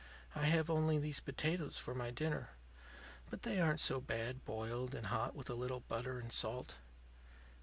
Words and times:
I 0.33 0.45
have 0.47 0.67
only 0.67 0.97
these 0.97 1.19
potatoes 1.19 1.77
for 1.77 1.93
my 1.93 2.09
dinner. 2.09 2.49
But 3.29 3.43
they 3.43 3.59
aren't 3.59 3.79
so 3.79 4.01
bad 4.01 4.43
boiled 4.45 4.95
and 4.95 5.05
hot, 5.05 5.35
with 5.35 5.47
a 5.47 5.53
little 5.53 5.81
butter 5.81 6.17
and 6.17 6.31
salt." 6.33 6.77